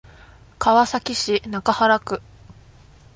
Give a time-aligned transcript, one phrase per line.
[0.57, 2.23] 川崎市中原区